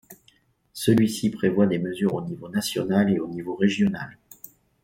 [0.73, 4.17] Celui-ci prévoit des mesures au niveau national et au niveau régional.